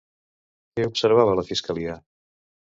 [0.79, 2.01] Què observa la fiscalia?